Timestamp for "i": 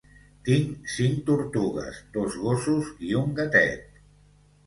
3.09-3.13